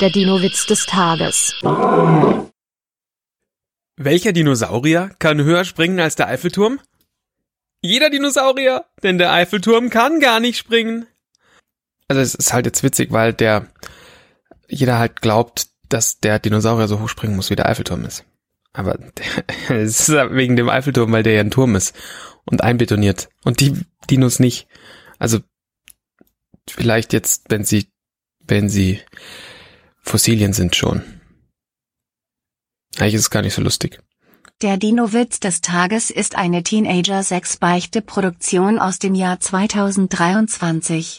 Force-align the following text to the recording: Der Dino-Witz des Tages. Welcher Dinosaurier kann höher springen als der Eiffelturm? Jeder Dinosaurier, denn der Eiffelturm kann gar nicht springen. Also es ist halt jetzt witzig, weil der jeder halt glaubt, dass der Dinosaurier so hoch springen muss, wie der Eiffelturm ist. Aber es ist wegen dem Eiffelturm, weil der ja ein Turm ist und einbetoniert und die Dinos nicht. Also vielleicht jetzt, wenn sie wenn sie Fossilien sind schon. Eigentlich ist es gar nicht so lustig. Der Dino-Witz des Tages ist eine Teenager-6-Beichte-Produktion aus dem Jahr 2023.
Der 0.00 0.10
Dino-Witz 0.10 0.66
des 0.66 0.84
Tages. 0.84 1.54
Welcher 3.96 4.32
Dinosaurier 4.32 5.10
kann 5.18 5.42
höher 5.42 5.64
springen 5.64 5.98
als 6.00 6.16
der 6.16 6.28
Eiffelturm? 6.28 6.80
Jeder 7.80 8.10
Dinosaurier, 8.10 8.84
denn 9.02 9.16
der 9.16 9.32
Eiffelturm 9.32 9.88
kann 9.88 10.20
gar 10.20 10.38
nicht 10.38 10.58
springen. 10.58 11.06
Also 12.08 12.20
es 12.20 12.34
ist 12.34 12.52
halt 12.52 12.66
jetzt 12.66 12.82
witzig, 12.82 13.10
weil 13.10 13.32
der 13.32 13.68
jeder 14.68 14.98
halt 14.98 15.22
glaubt, 15.22 15.68
dass 15.88 16.20
der 16.20 16.40
Dinosaurier 16.40 16.88
so 16.88 17.00
hoch 17.00 17.08
springen 17.08 17.36
muss, 17.36 17.48
wie 17.48 17.56
der 17.56 17.66
Eiffelturm 17.66 18.04
ist. 18.04 18.24
Aber 18.74 18.98
es 19.70 20.08
ist 20.08 20.08
wegen 20.10 20.56
dem 20.56 20.68
Eiffelturm, 20.68 21.10
weil 21.12 21.22
der 21.22 21.32
ja 21.32 21.40
ein 21.40 21.50
Turm 21.50 21.74
ist 21.74 21.96
und 22.44 22.62
einbetoniert 22.62 23.30
und 23.44 23.60
die 23.60 23.80
Dinos 24.10 24.40
nicht. 24.40 24.68
Also 25.18 25.38
vielleicht 26.68 27.14
jetzt, 27.14 27.44
wenn 27.48 27.64
sie 27.64 27.88
wenn 28.48 28.68
sie 28.68 29.00
Fossilien 30.06 30.52
sind 30.52 30.76
schon. 30.76 31.02
Eigentlich 32.96 33.14
ist 33.14 33.22
es 33.22 33.30
gar 33.30 33.42
nicht 33.42 33.54
so 33.54 33.62
lustig. 33.62 33.98
Der 34.62 34.76
Dino-Witz 34.78 35.40
des 35.40 35.60
Tages 35.60 36.10
ist 36.10 36.36
eine 36.36 36.62
Teenager-6-Beichte-Produktion 36.62 38.78
aus 38.78 38.98
dem 38.98 39.14
Jahr 39.14 39.38
2023. 39.38 41.14